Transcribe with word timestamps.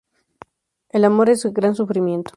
El 0.89 1.05
amor 1.05 1.29
es 1.29 1.45
gran 1.53 1.75
sufrimiento. 1.75 2.29